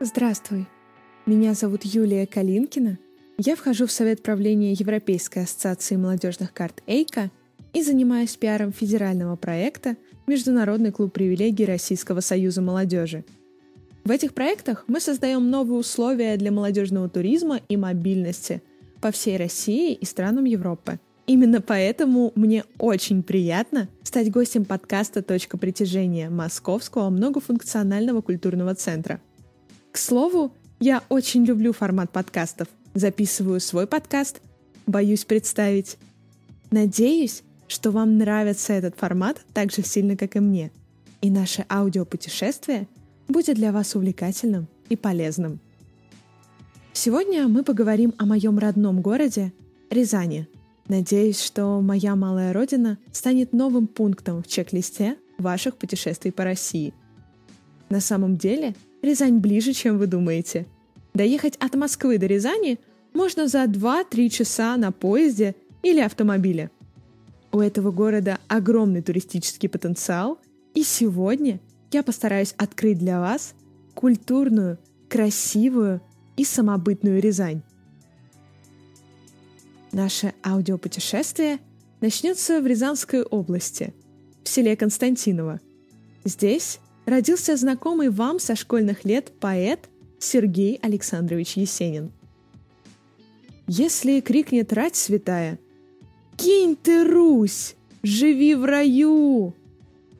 Здравствуй. 0.00 0.68
Меня 1.26 1.54
зовут 1.54 1.84
Юлия 1.84 2.24
Калинкина. 2.24 2.98
Я 3.36 3.56
вхожу 3.56 3.88
в 3.88 3.90
Совет 3.90 4.22
правления 4.22 4.72
Европейской 4.72 5.40
ассоциации 5.40 5.96
молодежных 5.96 6.52
карт 6.52 6.84
«Эйка» 6.86 7.32
и 7.72 7.82
занимаюсь 7.82 8.36
пиаром 8.36 8.72
федерального 8.72 9.34
проекта 9.34 9.96
«Международный 10.28 10.92
клуб 10.92 11.12
привилегий 11.12 11.64
Российского 11.64 12.20
союза 12.20 12.62
молодежи». 12.62 13.24
В 14.04 14.12
этих 14.12 14.34
проектах 14.34 14.84
мы 14.86 15.00
создаем 15.00 15.50
новые 15.50 15.80
условия 15.80 16.36
для 16.36 16.52
молодежного 16.52 17.08
туризма 17.08 17.60
и 17.68 17.76
мобильности 17.76 18.62
по 19.00 19.10
всей 19.10 19.36
России 19.36 19.94
и 19.94 20.04
странам 20.04 20.44
Европы. 20.44 21.00
Именно 21.26 21.60
поэтому 21.60 22.30
мне 22.36 22.62
очень 22.78 23.24
приятно 23.24 23.88
стать 24.04 24.30
гостем 24.30 24.64
подкаста 24.64 25.22
«Точка 25.24 25.58
притяжения» 25.58 26.30
Московского 26.30 27.10
многофункционального 27.10 28.20
культурного 28.20 28.76
центра. 28.76 29.20
К 29.98 30.00
слову, 30.00 30.52
я 30.78 31.02
очень 31.08 31.44
люблю 31.44 31.72
формат 31.72 32.12
подкастов. 32.12 32.68
Записываю 32.94 33.58
свой 33.58 33.88
подкаст, 33.88 34.40
боюсь 34.86 35.24
представить. 35.24 35.98
Надеюсь, 36.70 37.42
что 37.66 37.90
вам 37.90 38.16
нравится 38.16 38.74
этот 38.74 38.94
формат 38.94 39.40
так 39.52 39.72
же 39.72 39.82
сильно, 39.82 40.16
как 40.16 40.36
и 40.36 40.38
мне. 40.38 40.70
И 41.20 41.30
наше 41.30 41.66
аудиопутешествие 41.68 42.86
будет 43.26 43.56
для 43.56 43.72
вас 43.72 43.96
увлекательным 43.96 44.68
и 44.88 44.94
полезным. 44.94 45.58
Сегодня 46.92 47.48
мы 47.48 47.64
поговорим 47.64 48.14
о 48.18 48.24
моем 48.24 48.56
родном 48.56 49.00
городе 49.00 49.52
Рязани. 49.90 50.46
Надеюсь, 50.86 51.42
что 51.42 51.80
моя 51.80 52.14
малая 52.14 52.52
родина 52.52 52.98
станет 53.10 53.52
новым 53.52 53.88
пунктом 53.88 54.44
в 54.44 54.46
чек-листе 54.46 55.16
ваших 55.38 55.76
путешествий 55.76 56.30
по 56.30 56.44
России. 56.44 56.94
На 57.88 58.00
самом 58.00 58.36
деле, 58.36 58.76
Рязань 59.02 59.38
ближе, 59.38 59.72
чем 59.72 59.98
вы 59.98 60.06
думаете. 60.06 60.66
Доехать 61.14 61.56
от 61.56 61.74
Москвы 61.74 62.18
до 62.18 62.26
Рязани 62.26 62.78
можно 63.14 63.48
за 63.48 63.64
2-3 63.64 64.28
часа 64.28 64.76
на 64.76 64.92
поезде 64.92 65.54
или 65.82 66.00
автомобиле– 66.00 66.70
у 67.50 67.60
этого 67.60 67.90
города 67.90 68.38
огромный 68.46 69.00
туристический 69.00 69.68
потенциал, 69.68 70.38
и 70.74 70.82
сегодня 70.82 71.60
я 71.92 72.02
постараюсь 72.02 72.54
открыть 72.58 72.98
для 72.98 73.20
вас 73.20 73.54
культурную, 73.94 74.78
красивую 75.08 76.02
и 76.36 76.44
самобытную 76.44 77.22
Рязань. 77.22 77.62
Наше 79.92 80.34
аудиопутешествие 80.44 81.58
начнется 82.02 82.60
в 82.60 82.66
Рязанской 82.66 83.22
области, 83.22 83.94
в 84.44 84.48
селе 84.48 84.76
Константиново. 84.76 85.60
Здесь 86.24 86.80
родился 87.08 87.56
знакомый 87.56 88.10
вам 88.10 88.38
со 88.38 88.54
школьных 88.54 89.04
лет 89.04 89.32
поэт 89.40 89.88
Сергей 90.18 90.78
Александрович 90.82 91.56
Есенин. 91.56 92.12
Если 93.66 94.20
крикнет 94.20 94.72
рать 94.72 94.96
святая– 94.96 95.58
Кинь 96.38 96.76
ты, 96.76 97.02
Русь, 97.02 97.74
живи 98.04 98.54
в 98.54 98.64
раю. 98.64 99.54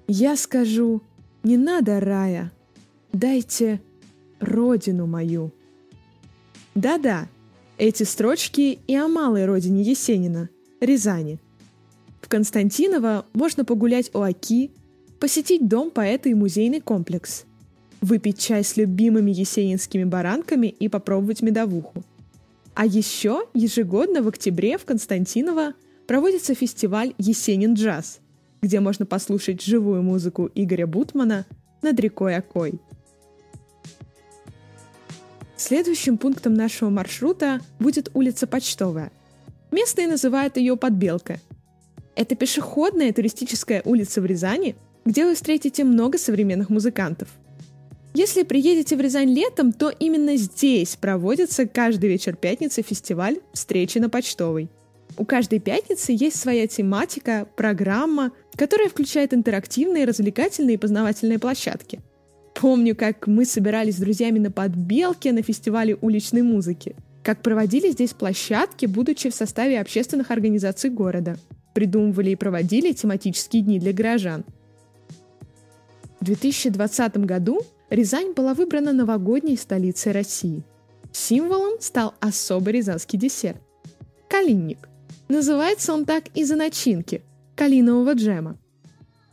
Я 0.08 0.36
скажу, 0.36 1.00
не 1.44 1.56
надо 1.56 2.00
рая, 2.00 2.50
дайте 3.12 3.80
родину 4.40 5.06
мою. 5.06 5.52
Да-да, 6.74 7.28
эти 7.76 8.02
строчки 8.02 8.80
и 8.84 8.96
о 8.96 9.06
малой 9.06 9.46
родине 9.46 9.82
Есенина, 9.82 10.48
Рязани. 10.80 11.38
В 12.20 12.28
Константиново 12.28 13.24
можно 13.32 13.64
погулять 13.64 14.10
у 14.12 14.20
Оки, 14.20 14.72
посетить 15.20 15.68
дом 15.68 15.90
поэта 15.90 16.28
и 16.28 16.34
музейный 16.34 16.80
комплекс, 16.80 17.44
выпить 18.00 18.38
чай 18.38 18.64
с 18.64 18.76
любимыми 18.76 19.30
есенинскими 19.30 20.04
баранками 20.04 20.68
и 20.68 20.88
попробовать 20.88 21.42
медовуху. 21.42 22.04
А 22.74 22.86
еще 22.86 23.46
ежегодно 23.54 24.22
в 24.22 24.28
октябре 24.28 24.78
в 24.78 24.84
Константиново– 24.84 25.74
проводится 26.08 26.54
фестиваль 26.54 27.14
«Есенин 27.18 27.74
джаз», 27.74 28.20
где 28.62 28.80
можно 28.80 29.04
послушать 29.04 29.62
живую 29.62 30.02
музыку 30.02 30.50
Игоря 30.54 30.86
Бутмана 30.86 31.44
над 31.82 32.00
рекой 32.00 32.34
Окой. 32.34 32.80
Следующим 35.58 36.16
пунктом 36.16 36.54
нашего 36.54 36.88
маршрута 36.88 37.60
будет 37.78 38.10
улица 38.14 38.46
Почтовая. 38.46 39.12
Местные 39.70 40.08
называют 40.08 40.56
ее 40.56 40.78
Подбелка. 40.78 41.40
Это 42.16 42.34
пешеходная 42.34 43.12
туристическая 43.12 43.82
улица 43.84 44.22
в 44.22 44.26
Рязани, 44.26 44.76
где 45.08 45.24
вы 45.24 45.34
встретите 45.34 45.84
много 45.84 46.18
современных 46.18 46.68
музыкантов. 46.68 47.28
Если 48.12 48.42
приедете 48.42 48.94
в 48.94 49.00
Рязань 49.00 49.32
летом, 49.32 49.72
то 49.72 49.88
именно 49.88 50.36
здесь 50.36 50.96
проводится 50.96 51.66
каждый 51.66 52.10
вечер 52.10 52.36
пятницы 52.36 52.82
фестиваль 52.82 53.38
«Встречи 53.54 53.98
на 53.98 54.10
Почтовой», 54.10 54.68
у 55.16 55.24
каждой 55.24 55.58
пятницы 55.58 56.12
есть 56.12 56.36
своя 56.36 56.66
тематика, 56.66 57.48
программа, 57.56 58.30
которая 58.54 58.88
включает 58.88 59.34
интерактивные, 59.34 60.04
развлекательные 60.04 60.74
и 60.74 60.78
познавательные 60.78 61.38
площадки. 61.38 62.00
Помню, 62.54 62.94
как 62.94 63.26
мы 63.26 63.44
собирались 63.44 63.96
с 63.96 64.00
друзьями 64.00 64.38
на 64.38 64.50
подбелке 64.50 65.32
на 65.32 65.42
фестивале 65.42 65.96
уличной 66.00 66.42
музыки. 66.42 66.94
Как 67.24 67.42
проводили 67.42 67.90
здесь 67.90 68.12
площадки, 68.12 68.86
будучи 68.86 69.30
в 69.30 69.34
составе 69.34 69.80
общественных 69.80 70.30
организаций 70.30 70.90
города. 70.90 71.36
Придумывали 71.74 72.30
и 72.30 72.36
проводили 72.36 72.92
тематические 72.92 73.62
дни 73.62 73.80
для 73.80 73.92
горожан. 73.92 74.44
В 76.20 76.24
2020 76.24 77.16
году 77.18 77.60
Рязань 77.90 78.32
была 78.32 78.54
выбрана 78.54 78.92
новогодней 78.92 79.56
столицей 79.56 80.12
России. 80.12 80.64
Символом 81.12 81.80
стал 81.80 82.14
особый 82.20 82.74
рязанский 82.74 83.18
десерт– 83.18 83.60
калинник– 84.28 84.88
Называется 85.28 85.92
он 85.92 86.06
так 86.06 86.28
из-за 86.34 86.56
начинки– 86.56 87.22
калинового 87.54 88.14
джема. 88.14 88.56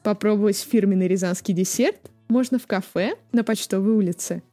Попробовать 0.03 0.57
фирменный 0.57 1.07
рязанский 1.07 1.53
десерт 1.53 2.11
можно 2.27 2.59
в 2.59 2.67
кафе 2.67 3.15
на 3.31 3.45
Почтовой 3.45 3.93
улице. 3.93 4.43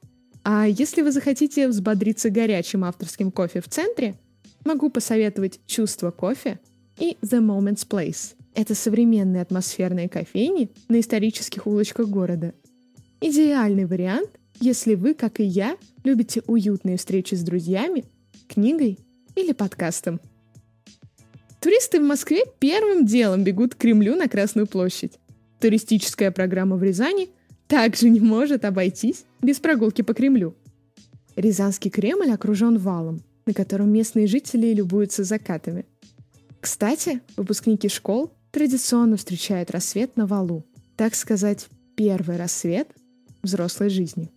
А 0.45 0.69
если 0.69 1.03
вы 1.03 1.11
захотите 1.11 1.67
взбодриться 1.67 2.31
горячим 2.31 2.85
авторским 2.85 3.33
кофе 3.33 3.61
в 3.61 3.69
центре, 3.69 4.15
могу 4.65 4.89
посоветовать 4.89 5.61
«Чувство 5.67 6.13
кофе» 6.13 6.61
и 6.97 7.17
«The 7.23 7.41
Moment's 7.41 7.87
Place». 7.89 8.35
Это 8.55 8.75
современные 8.75 9.43
атмосферные 9.43 10.09
кофейни 10.09 10.71
на 10.89 11.01
исторических 11.01 11.67
улочках 11.67 12.09
города. 12.09 12.55
Идеальный 13.21 13.87
вариант, 13.87 14.31
если 14.61 14.95
вы, 14.95 15.15
как 15.15 15.41
и 15.41 15.45
я, 15.45 15.77
любите 16.05 16.43
уютные 16.47 16.97
встречи 16.97 17.35
с 17.35 17.43
друзьями, 17.43 18.05
книгой 18.49 18.99
или 19.35 19.53
подкастом– 19.53 20.21
Туристы 21.63 22.01
в 22.01 22.03
Москве 22.03 22.43
первым 22.59 23.07
делом 23.07 23.45
бегут 23.45 23.77
к 23.77 23.79
Кремлю 23.79 24.17
на 24.17 24.29
Красную 24.29 24.67
площадь. 24.67 25.21
Туристическая 25.61 26.33
программа 26.33 26.75
в 26.75 26.83
Рязани 26.83 27.29
также 27.69 28.09
не 28.09 28.19
может 28.19 28.65
обойтись 28.65 29.25
без 29.41 29.61
прогулки 29.61 30.03
по 30.03 30.13
Кремлю. 30.13 30.57
Рязанский 31.37 31.89
Кремль 31.89 32.33
окружен 32.33 32.79
валом, 32.79 33.23
на 33.47 33.55
котором 33.55 33.93
местные 33.93 34.27
жители 34.27 34.75
любуются 34.75 35.23
закатами. 35.23 35.87
Кстати, 36.61 37.21
выпускники 37.37 37.89
школ 37.89 38.33
традиционно 38.53 39.17
встречают 39.17 39.73
рассвет 39.73 40.17
на 40.17 40.27
валу, 40.27 40.65
так 40.97 41.17
сказать, 41.17 41.67
первый 41.97 42.37
рассвет 42.37 42.89
взрослой 43.43 43.89
жизни. 43.91 44.31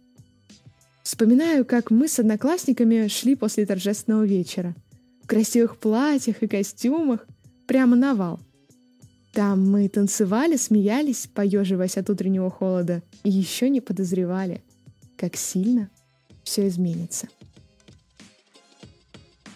Вспоминаю, 1.03 1.65
как 1.65 1.91
мы 1.91 2.07
с 2.07 2.17
одноклассниками 2.17 3.07
шли 3.07 3.35
после 3.35 3.67
торжественного 3.67 4.25
вечера– 4.25 4.75
в 5.25 5.27
красивых 5.27 5.77
платьях 5.77 6.43
и 6.43 6.47
костюмах, 6.47 7.25
прямо 7.65 7.95
на 7.95 8.13
вал. 8.13 8.39
Там 9.33 9.67
мы 9.71 9.89
танцевали, 9.89 10.55
смеялись, 10.55 11.27
поеживаясь 11.33 11.97
от 11.97 12.11
утреннего 12.11 12.51
холода, 12.51 13.01
и 13.23 13.31
еще 13.31 13.69
не 13.69 13.81
подозревали, 13.81 14.61
как 15.17 15.35
сильно 15.35 15.89
все 16.43 16.67
изменится. 16.67 17.27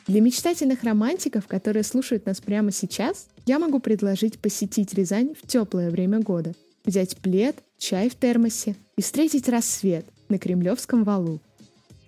Для 0.09 0.21
мечтательных 0.21 0.83
романтиков, 0.83 1.45
которые 1.45 1.83
слушают 1.83 2.25
нас 2.25 2.41
прямо 2.41 2.71
сейчас, 2.71 3.27
я 3.45 3.59
могу 3.59 3.79
предложить 3.79 4.39
посетить 4.39 4.95
Рязань 4.95 5.35
в 5.39 5.45
теплое 5.45 5.91
время 5.91 6.19
года, 6.19 6.55
взять 6.83 7.15
плед, 7.17 7.57
чай 7.77 8.09
в 8.09 8.15
термосе 8.15 8.75
и 8.97 9.03
встретить 9.03 9.47
рассвет 9.47 10.07
на 10.27 10.39
Кремлевском 10.39 11.03
валу. 11.03 11.41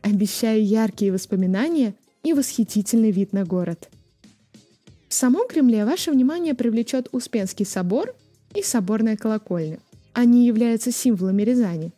Обещаю 0.01 0.65
яркие 0.65 1.13
воспоминания 1.13 1.93
и 2.23 2.33
восхитительный 2.33 3.11
вид 3.11 3.33
на 3.33 3.45
город. 3.45 3.87
В 5.07 5.13
самом 5.13 5.47
Кремле 5.47 5.85
ваше 5.85 6.09
внимание 6.09 6.55
привлечет 6.55 7.07
Успенский 7.11 7.67
собор 7.67 8.15
и 8.55 8.63
соборная 8.63 9.15
колокольня. 9.15 9.77
Они 10.13 10.47
являются 10.47 10.91
символами 10.91 11.43
Рязани. 11.43 11.91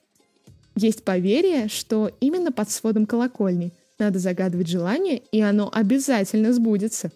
Есть 0.75 1.05
поверье, 1.05 1.69
что 1.69 2.11
именно 2.19 2.51
под 2.51 2.69
сводом 2.69 3.05
колокольни 3.05 3.71
надо 4.03 4.19
загадывать 4.19 4.67
желание, 4.67 5.21
и 5.31 5.41
оно 5.41 5.69
обязательно 5.73 6.53
сбудется. 6.53 7.11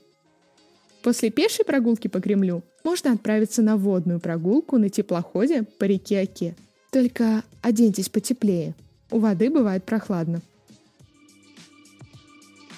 После 1.04 1.30
пешей 1.30 1.66
прогулки 1.66 2.08
по 2.08 2.20
Кремлю 2.20 2.64
можно 2.84 3.14
отправиться 3.14 3.62
на 3.62 3.78
водную 3.78 4.20
прогулку 4.20 4.78
на 4.78 4.90
теплоходе 4.90 5.64
по 5.64 5.84
реке 5.86 6.22
Оке. 6.22 6.56
Только 6.92 7.44
оденьтесь 7.62 8.10
потеплее. 8.10 8.74
У 9.12 9.20
воды 9.20 9.50
бывает 9.50 9.84
прохладно. 9.84 10.42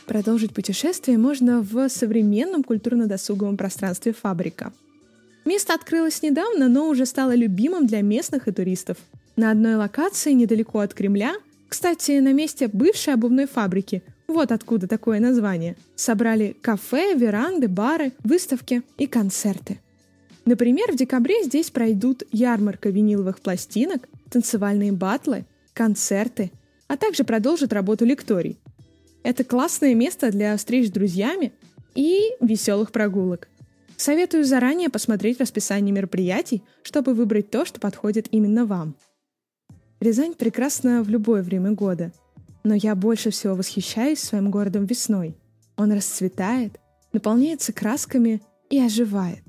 Продолжить 0.06 0.54
путешествие 0.54 1.18
можно 1.18 1.62
в 1.62 1.88
современном 1.88 2.64
культурно-досуговом 2.64 3.58
пространстве 3.58 4.14
«Фабрика». 4.14 4.74
Место 5.46 5.74
открылось 5.74 6.22
недавно, 6.22 6.68
но 6.68 6.90
уже 6.90 7.06
стало 7.06 7.36
любимым 7.36 7.88
для 7.88 8.02
местных 8.02 8.48
и 8.48 8.52
туристов. 8.52 8.98
На 9.36 9.52
одной 9.52 9.76
локации 9.76 10.34
недалеко 10.34 10.80
от 10.80 10.94
Кремля, 10.94 11.36
кстати, 11.70 12.20
на 12.20 12.34
месте 12.34 12.68
бывшей 12.68 13.14
обувной 13.14 13.46
фабрики, 13.46 14.02
вот 14.28 14.52
откуда 14.52 14.88
такое 14.88 15.20
название, 15.20 15.76
собрали 15.96 16.56
кафе, 16.62 17.14
веранды, 17.14 17.68
бары, 17.68 18.12
выставки 18.24 18.82
и 18.98 19.06
концерты. 19.06 19.80
Например, 20.46 20.92
в 20.92 20.96
декабре 20.96 21.44
здесь 21.44 21.70
пройдут 21.70 22.24
ярмарка 22.32 22.90
виниловых 22.90 23.40
пластинок, 23.40 24.10
танцевальные 24.32 24.92
батлы, 24.92 25.46
концерты, 25.74 26.52
а 26.88 26.98
также 26.98 27.24
продолжит 27.24 27.72
работу 27.72 28.04
лекторий. 28.04 28.58
Это 29.22 29.44
классное 29.44 29.94
место 29.94 30.32
для 30.32 30.58
встреч 30.58 30.88
с 30.88 30.92
друзьями 30.92 31.54
и 31.94 32.32
веселых 32.42 32.92
прогулок. 32.92 33.48
Советую 33.96 34.44
заранее 34.44 34.90
посмотреть 34.90 35.40
расписание 35.40 35.94
мероприятий, 35.94 36.64
чтобы 36.82 37.14
выбрать 37.14 37.52
то, 37.52 37.66
что 37.66 37.80
подходит 37.80 38.28
именно 38.32 38.66
вам. 38.66 38.96
Рязань 40.00 40.34
прекрасна 40.34 41.04
в 41.04 41.10
любое 41.10 41.44
время 41.44 41.72
года, 41.72 42.14
но 42.64 42.74
я 42.74 42.96
больше 42.96 43.32
всего 43.32 43.56
восхищаюсь 43.56 44.20
своим 44.20 44.50
городом 44.50 44.86
весной. 44.86 45.36
Он 45.76 45.92
расцветает, 45.92 46.80
наполняется 47.12 47.74
красками 47.74 48.42
и 48.70 48.80
оживает. 48.80 49.44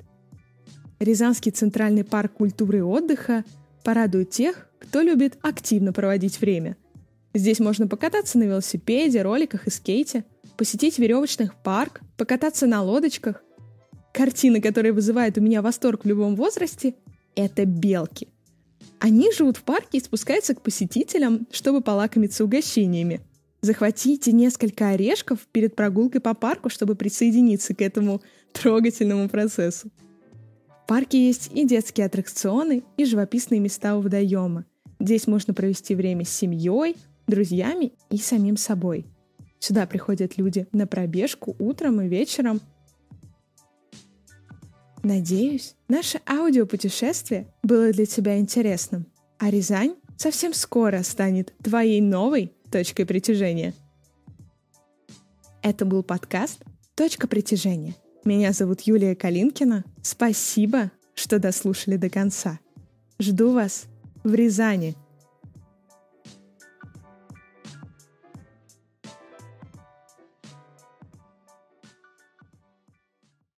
Рязанский 0.99 1.53
центральный 1.53 2.03
парк 2.03 2.33
культуры 2.33 2.79
и 2.79 2.83
отдыха 2.83 3.45
порадует 3.85 4.31
тех, 4.31 4.69
кто 4.81 5.03
любит 5.03 5.39
активно 5.41 5.93
проводить 5.93 6.41
время. 6.41 6.77
Здесь 7.33 7.61
можно 7.61 7.87
покататься 7.87 8.37
на 8.37 8.43
велосипеде, 8.43 9.23
роликах 9.23 9.69
и 9.69 9.71
скейте, 9.71 10.25
посетить 10.57 10.99
веревочный 10.99 11.51
парк, 11.63 12.01
покататься 12.17 12.67
на 12.67 12.83
лодочках. 12.83 13.45
Картина, 14.13 14.61
которая 14.61 14.93
вызывает 14.93 15.39
у 15.39 15.41
меня 15.41 15.63
восторг 15.63 16.05
в 16.05 16.09
любом 16.09 16.35
возрасте, 16.35 16.97
это 17.37 17.65
белки. 17.65 18.27
Они 18.99 19.33
живут 19.33 19.57
в 19.57 19.63
парке 19.63 19.99
и 19.99 20.01
спускаются 20.01 20.55
к 20.55 20.63
посетителям, 20.63 21.47
чтобы 21.51 21.81
полакомиться 21.81 22.45
угощениями. 22.45 23.21
Захватите 23.63 24.33
несколько 24.33 24.91
орешков 24.91 25.41
перед 25.53 25.77
прогулкой 25.77 26.21
по 26.21 26.35
парку, 26.35 26.71
чтобы 26.71 26.95
присоединиться 26.95 27.75
к 27.75 27.83
этому 27.83 28.23
трогательному 28.53 29.29
процессу. 29.29 29.91
В 30.85 30.89
парке 30.89 31.27
есть 31.27 31.51
и 31.55 31.65
детские 31.67 32.07
аттракционы, 32.07 32.83
и 32.97 33.05
живописные 33.05 33.61
места 33.61 33.97
у 33.97 34.01
водоема. 34.01 34.65
Здесь 34.99 35.27
можно 35.27 35.55
провести 35.55 35.95
время 35.95 36.25
с 36.25 36.31
семьей, 36.31 36.97
друзьями 37.27 37.93
и 38.11 38.17
самим 38.19 38.57
собой. 38.57 39.07
Сюда 39.61 39.87
приходят 39.87 40.39
люди 40.39 40.67
на 40.73 40.87
пробежку 40.87 41.55
утром 41.59 42.01
и 42.01 42.09
вечером. 42.09 42.61
Надеюсь, 45.03 45.77
наше 45.89 46.21
аудиопутешествие 46.29 47.47
было 47.63 47.93
для 47.93 48.05
тебя 48.05 48.39
интересным, 48.39 49.07
а 49.39 49.51
Рязань 49.51 49.95
совсем 50.17 50.53
скоро 50.53 51.03
станет 51.03 51.55
твоей 51.63 52.01
новой 52.01 52.53
точкой 52.71 53.07
притяжения. 53.07 53.75
Это 55.63 55.85
был 55.85 56.03
подкаст 56.03 56.63
«Точка 56.95 57.27
притяжения». 57.27 57.95
Меня 58.25 58.53
зовут 58.53 58.83
Юлия 58.83 59.15
Калинкина. 59.15 59.85
Спасибо, 60.03 60.91
что 61.15 61.39
дослушали 61.39 61.97
до 61.97 62.11
конца. 62.11 62.61
Жду 63.19 63.53
вас 63.53 63.85
в 64.23 64.35
Рязани– 64.35 64.95